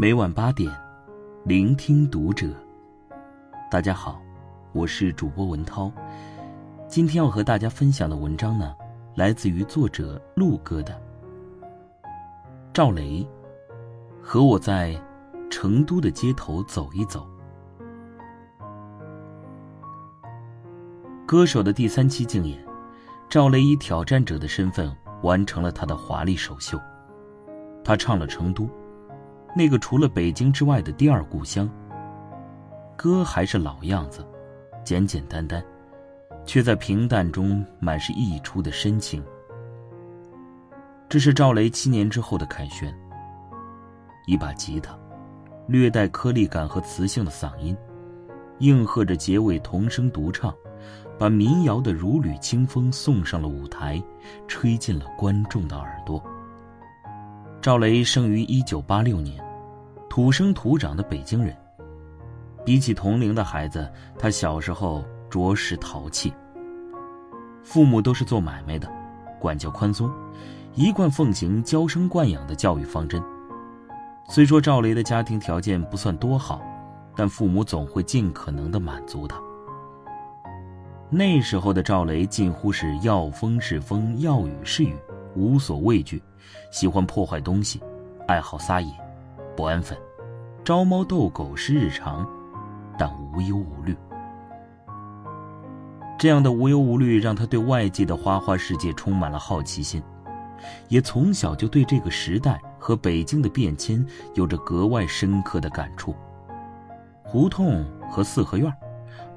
[0.00, 0.72] 每晚八点，
[1.44, 2.46] 聆听读者。
[3.68, 4.22] 大家好，
[4.72, 5.90] 我是主播文涛。
[6.86, 8.76] 今天要和大家分享的文章呢，
[9.16, 11.02] 来自于作者陆哥的。
[12.72, 13.26] 赵雷，
[14.22, 14.96] 和我在
[15.50, 17.26] 成都的街头走一走。
[21.28, 22.58] 歌手的第三期竞演，
[23.28, 26.80] 赵雷以挑战者的身份完成了他的华丽首秀。
[27.84, 28.64] 他唱了《成都》。
[29.54, 31.68] 那个除了北京之外的第二故乡。
[32.96, 34.26] 歌还是老样子，
[34.82, 35.62] 简简单单，
[36.46, 39.22] 却在平淡中满是溢出的深情。
[41.10, 42.90] 这是赵雷七年之后的凯旋。
[44.26, 44.98] 一把吉他，
[45.66, 47.76] 略带颗粒感和磁性的嗓音，
[48.60, 50.54] 应和着结尾童声独唱，
[51.18, 54.02] 把民谣的如缕清风送上了舞台，
[54.46, 56.22] 吹进了观众的耳朵。
[57.60, 59.42] 赵雷生于一九八六年，
[60.08, 61.56] 土生土长的北京人。
[62.64, 66.32] 比起同龄的孩子，他小时候着实淘气。
[67.62, 68.90] 父母都是做买卖的，
[69.40, 70.10] 管教宽松，
[70.74, 73.22] 一贯奉行娇生惯养的教育方针。
[74.28, 76.62] 虽说赵雷的家庭条件不算多好，
[77.16, 79.40] 但父母总会尽可能的满足他。
[81.10, 84.94] 那时候的赵雷近乎是要风是风，要雨是雨。
[85.34, 86.22] 无所畏惧，
[86.70, 87.80] 喜欢破坏东西，
[88.26, 88.92] 爱好撒野，
[89.56, 89.96] 不安分，
[90.64, 92.26] 招猫逗狗是日常，
[92.98, 93.96] 但无忧无虑。
[96.18, 100.02] 这样的无忧无虑让他对外界的花花世界充满了好奇心，
[100.88, 106.14] 也从小就对这个时代和北京的变迁有着格外深刻的感触。
[107.22, 108.70] 胡同和四合院，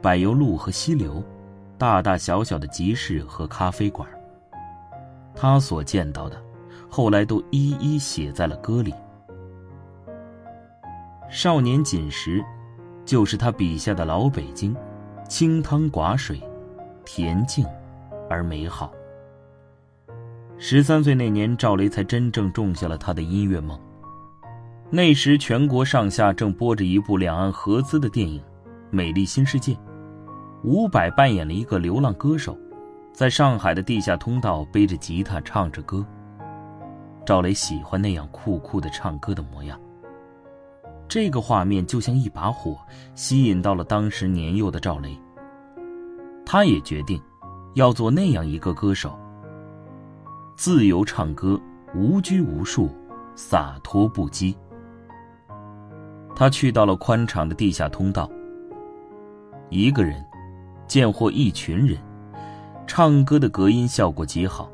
[0.00, 1.22] 柏油路和溪流，
[1.80, 4.06] 大大小小的集市和咖啡馆。
[5.34, 6.36] 他所见到的，
[6.90, 8.92] 后来都一一写在了歌里。
[11.30, 12.44] 少年锦时，
[13.06, 14.76] 就是他笔下的老北京，
[15.26, 16.38] 清汤寡水，
[17.06, 17.64] 恬静
[18.28, 18.92] 而美好。
[20.58, 23.80] 十三岁那年，赵雷才真正种下了他的音乐梦。
[24.90, 28.38] 那时，全国上下正播着一部两岸合资的电影
[28.90, 29.72] 《美丽新世界》，
[30.64, 32.56] 伍佰扮演了一个流浪歌手。
[33.12, 36.06] 在上海的地下通道背着吉他唱着歌。
[37.26, 39.78] 赵雷喜欢那样酷酷的唱歌的模样。
[41.06, 42.78] 这个画面就像一把火，
[43.14, 45.18] 吸引到了当时年幼的赵雷。
[46.46, 47.20] 他也决定，
[47.74, 49.18] 要做那样一个歌手。
[50.56, 51.60] 自由唱歌，
[51.94, 52.88] 无拘无束，
[53.34, 54.54] 洒脱不羁。
[56.34, 58.30] 他去到了宽敞的地下通道。
[59.68, 60.24] 一个人，
[60.90, 61.96] 贱货一群人。
[62.84, 64.68] 唱歌的隔音效果极好。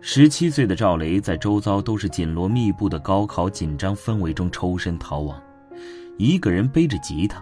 [0.00, 5.40] 十七岁的赵雷在周遭都是紧锣密布的高考紧张氛围中抽身逃亡，
[6.18, 7.40] 一个人背着吉他，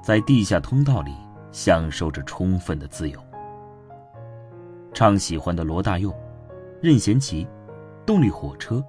[0.00, 1.10] 在地下通道里
[1.50, 3.18] 享受着充分的自由。
[4.94, 6.14] 唱喜欢的罗大佑、
[6.80, 7.44] 任贤齐、
[8.06, 8.80] 动力火车，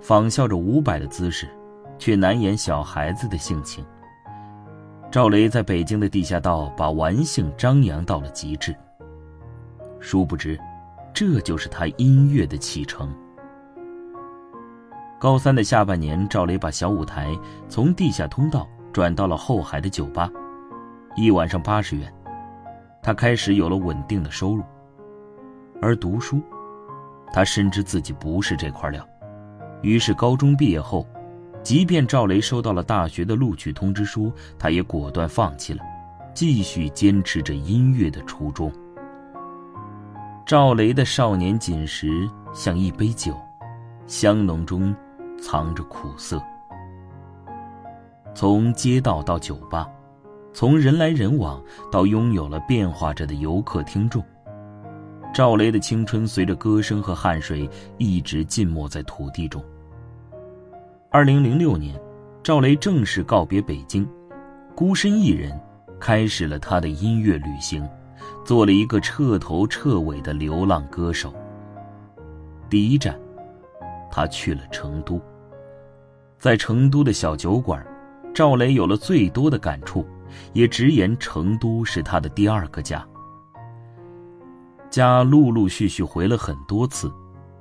[0.00, 1.46] 仿效着伍佰的姿势，
[1.98, 3.84] 却难掩小孩子的性情。
[5.10, 8.76] 赵雷在北京的地下道把玩性张扬到了极致。
[9.98, 10.58] 殊不知，
[11.14, 13.10] 这就是他音乐的启程。
[15.18, 17.34] 高三的下半年，赵雷把小舞台
[17.70, 20.30] 从地下通道转到了后海的酒吧，
[21.16, 22.12] 一晚上八十元，
[23.02, 24.62] 他开始有了稳定的收入。
[25.80, 26.42] 而读书，
[27.32, 29.08] 他深知自己不是这块料，
[29.80, 31.06] 于是高中毕业后，
[31.68, 35.84] 即便赵雷收到了大学的录取通知书，他也果断放弃了，
[36.32, 38.72] 继续坚持着音乐的初衷。
[40.46, 43.36] 赵雷的少年锦时像一杯酒，
[44.06, 44.96] 香浓中
[45.38, 46.42] 藏着苦涩。
[48.34, 49.86] 从街道到酒吧，
[50.54, 51.62] 从人来人往
[51.92, 54.24] 到拥有了变化着的游客听众，
[55.34, 59.62] 赵雷的青春随着歌声和汗水一直浸没在土地中。
[61.10, 61.98] 二零零六年，
[62.42, 64.06] 赵雷正式告别北京，
[64.74, 65.58] 孤身一人，
[65.98, 67.88] 开始了他的音乐旅行。
[68.44, 71.32] 做了一个彻头彻尾的流浪歌手。
[72.68, 73.18] 第一站，
[74.10, 75.18] 他去了成都。
[76.38, 77.82] 在成都的小酒馆，
[78.34, 80.06] 赵雷有了最多的感触，
[80.52, 83.02] 也直言成都是他的第二个家。
[84.90, 87.10] 家陆陆续续回了很多次，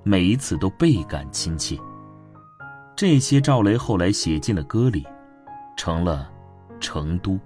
[0.04, 1.80] 每一次都倍感亲切。
[2.98, 5.06] 这些赵雷后来写进了歌里，
[5.78, 6.28] 成了
[6.80, 7.40] 成都。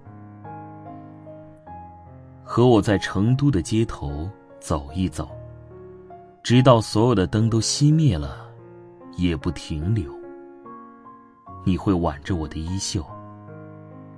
[2.42, 4.30] 和我在成都的街头
[4.62, 5.30] 走一走，
[6.42, 8.50] 直到所有的灯都熄灭了，
[9.18, 10.10] 也不停留。
[11.66, 13.06] 你会挽着我的衣袖，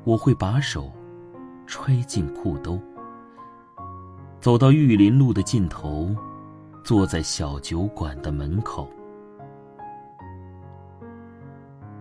[0.04, 0.92] 我会把手
[1.66, 2.80] 揣进裤兜，
[4.40, 6.16] 走到玉林路的尽头，
[6.84, 8.88] 坐在小酒馆的门口。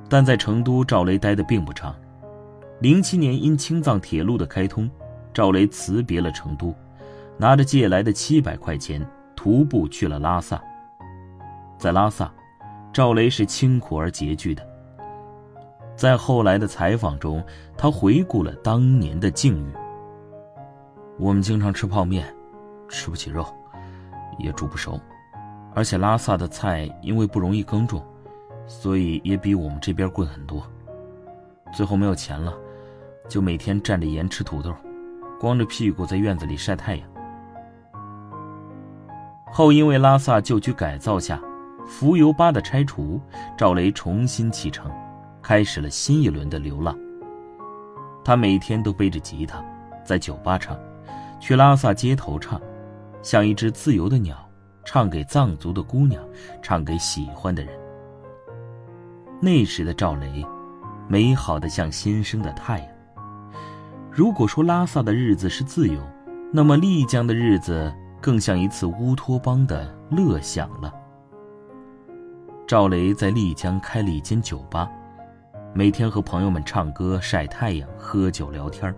[0.08, 1.94] 但在成都，赵雷待的并不长。
[2.80, 4.90] 零七年，因青藏铁路的开通，
[5.32, 6.74] 赵雷辞别了成都，
[7.38, 9.06] 拿着借来的七百块钱，
[9.36, 10.60] 徒步去了拉萨。
[11.78, 12.32] 在拉萨，
[12.92, 14.66] 赵雷是清苦而拮据的。
[15.94, 17.42] 在后来的采访中，
[17.76, 19.72] 他回顾了当年的境遇。
[21.18, 22.26] 我们经常吃泡面，
[22.88, 23.46] 吃不起肉，
[24.38, 25.00] 也煮不熟，
[25.74, 28.02] 而且拉萨的菜因为不容易耕种。
[28.72, 30.66] 所以也比我们这边贵很多。
[31.74, 32.54] 最后没有钱了，
[33.28, 34.74] 就每天蘸着盐吃土豆，
[35.38, 37.06] 光着屁股在院子里晒太阳。
[39.52, 41.38] 后因为拉萨旧区改造下，
[41.86, 43.20] 浮游吧的拆除，
[43.58, 44.90] 赵雷重新启程，
[45.42, 46.98] 开始了新一轮的流浪。
[48.24, 49.62] 他每天都背着吉他，
[50.02, 50.76] 在酒吧唱，
[51.38, 52.60] 去拉萨街头唱，
[53.22, 54.36] 像一只自由的鸟，
[54.84, 56.24] 唱给藏族的姑娘，
[56.62, 57.81] 唱给喜欢的人。
[59.44, 60.46] 那时的赵雷，
[61.08, 62.88] 美好的像新生的太阳。
[64.08, 66.00] 如果说拉萨的日子是自由，
[66.52, 70.94] 那么丽江的日子更像一次乌托邦的乐享了。
[72.68, 74.88] 赵雷在丽江开了一间酒吧，
[75.74, 78.94] 每天和朋友们唱歌、晒太阳、喝酒聊天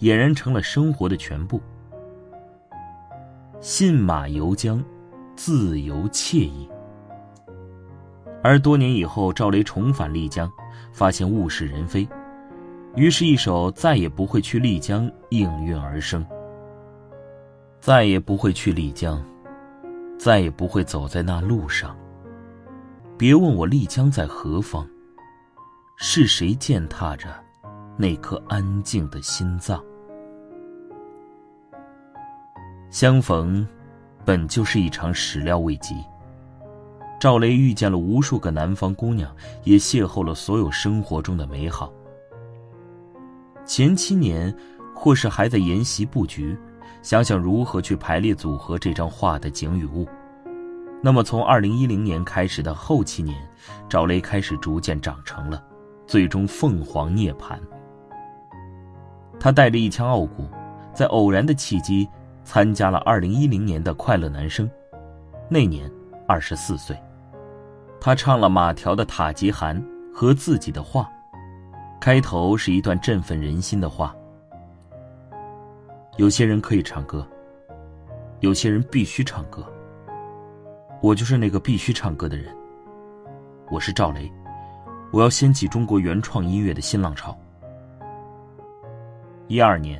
[0.00, 1.62] 俨然成了生活的全部。
[3.60, 4.82] 信马由缰，
[5.36, 6.68] 自由惬意。
[8.44, 10.52] 而多年以后，赵雷重返丽江，
[10.92, 12.06] 发现物是人非，
[12.94, 16.22] 于是，一首《再也不会去丽江》应运而生。
[17.80, 19.24] 再也不会去丽江，
[20.18, 21.96] 再也不会走在那路上。
[23.16, 24.86] 别问我丽江在何方，
[25.96, 27.28] 是谁践踏着
[27.96, 29.82] 那颗安静的心脏？
[32.90, 33.66] 相逢，
[34.22, 35.94] 本就是一场始料未及。
[37.24, 41.90] 赵雷遇见了无数个南方姑娘，也邂逅了所有生活中的美好。
[43.64, 44.54] 前七年，
[44.94, 46.54] 或是还在研习布局，
[47.00, 50.06] 想想如何去排列组合这张画的景与物。
[51.02, 53.34] 那么，从二零一零年开始的后七年，
[53.88, 55.64] 赵雷开始逐渐长成了，
[56.06, 57.58] 最终凤凰涅槃。
[59.40, 60.46] 他带着一腔傲骨，
[60.92, 62.06] 在偶然的契机
[62.44, 64.70] 参加了二零一零年的快乐男声，
[65.48, 65.90] 那年
[66.28, 66.94] 二十四岁。
[68.04, 69.74] 他唱了马条的《塔吉汗》
[70.14, 71.10] 和自己的话，
[71.98, 74.14] 开头是一段振奋人心的话：
[76.18, 77.26] 有些人可以唱歌，
[78.40, 79.64] 有些人必须唱歌。
[81.00, 82.54] 我就是那个必须唱歌的人。
[83.70, 84.30] 我是赵雷，
[85.10, 87.34] 我要掀起中国原创音乐的新浪潮。
[89.48, 89.98] 一二年，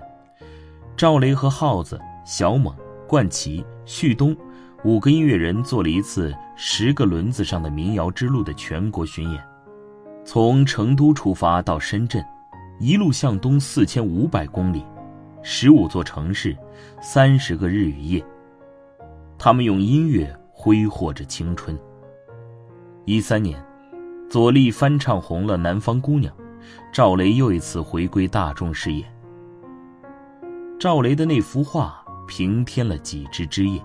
[0.95, 2.77] 赵雷和耗子、小猛、
[3.09, 4.37] 冠奇、旭东。
[4.85, 9.43] 五个音乐人做了一次十个轮子上的民谣之路的全国巡演，
[10.27, 12.23] 从成都出发到深圳，
[12.79, 14.85] 一路向东四千五百公里，
[15.43, 16.55] 十五座城市，
[17.01, 18.23] 三十个日与夜。
[19.39, 21.79] 他们用音乐挥霍着青春。
[23.07, 23.65] 一三年，
[24.29, 26.31] 左立翻唱红了《南方姑娘》，
[26.93, 29.03] 赵雷又一次回归大众视野。
[30.79, 33.83] 赵雷的那幅画平添了几枝枝叶。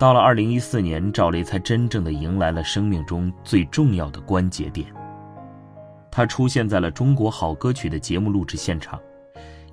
[0.00, 4.86] 到了二零一四年，赵雷才真正的迎来了生命中最重要的关节点。
[6.10, 8.98] 他出现在了《中国好歌曲》的节目录制现场，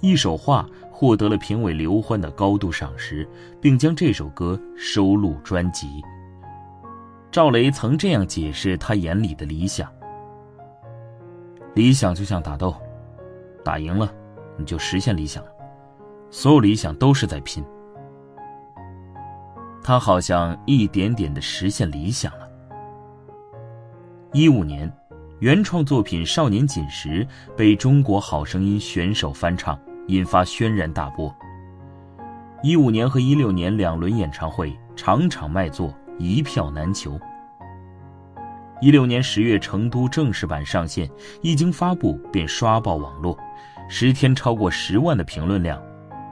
[0.02, 3.26] 一首画获得了评委刘欢的高度赏识，
[3.62, 5.88] 并将这首歌收录专辑。
[7.32, 9.90] 赵雷曾这样解释他眼里的理想：
[11.74, 12.76] 理想就像打斗，
[13.64, 14.14] 打赢了，
[14.58, 15.52] 你就实现理想了。
[16.30, 17.64] 所有理想都是在拼。
[19.88, 22.50] 他好像一点点的实现理想了。
[24.34, 24.92] 一五年，
[25.40, 27.26] 原创作品《少年锦时》
[27.56, 29.80] 被《中国好声音》选手翻唱，
[30.10, 31.34] 引发轩然大波。
[32.62, 37.18] 一五年和一六年两轮演唱会，场场卖座，一票难求。
[38.82, 41.10] 一六年十月，成都正式版上线，
[41.42, 43.40] 一经发布便刷爆网络，
[43.88, 45.82] 十天超过十万的评论量，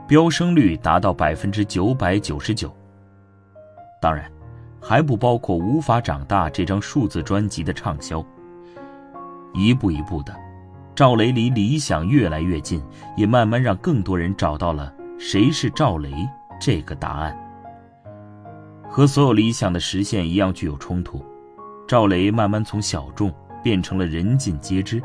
[0.06, 2.70] 飙升率达到百分之九百九十九。
[4.00, 4.30] 当然，
[4.80, 8.24] 还不包括《无法长大》这张数字专辑的畅销。
[9.54, 10.34] 一步一步的，
[10.94, 12.82] 赵雷离理想越来越近，
[13.16, 16.12] 也慢慢让更多人找到了谁是赵雷
[16.60, 17.36] 这个答案。
[18.88, 21.24] 和所有理想的实现一样具有冲突，
[21.88, 25.02] 赵雷慢慢从小众变成了人尽皆知。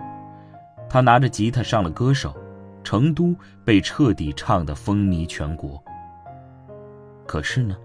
[0.90, 2.36] 他拿着吉他上了歌手，
[2.84, 5.82] 成都被彻底唱得风靡全国。
[7.26, 7.76] 可是呢，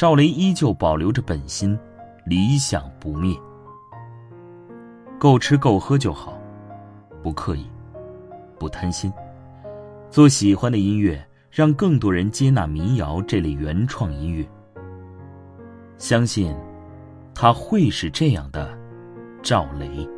[0.00, 1.78] 赵雷依旧保留着本心，
[2.24, 3.36] 理想不灭。
[5.18, 6.40] 够吃够喝就好，
[7.22, 7.66] 不刻意，
[8.58, 9.12] 不贪心，
[10.10, 14.42] 做喜欢的音乐，让更多人接纳民谣这类原创音乐。
[15.98, 16.56] 相信，
[17.34, 18.74] 他会是这样的，
[19.42, 20.08] 赵雷。